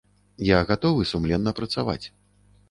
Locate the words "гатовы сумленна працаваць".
0.71-2.03